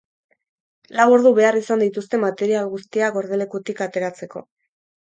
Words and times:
Lau 0.99 1.05
ordu 1.17 1.33
behar 1.41 1.59
izan 1.61 1.85
dituzte 1.87 2.21
material 2.25 2.73
guztia 2.75 3.13
gordelekutik 3.21 3.89
ateratzeko. 3.89 4.49